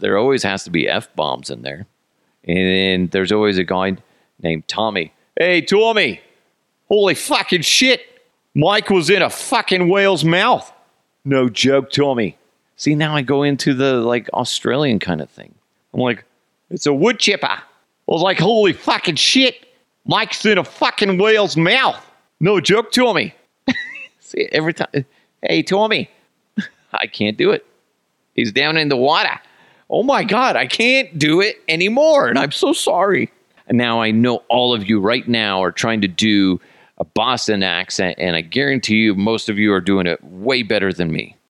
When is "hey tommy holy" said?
5.38-7.14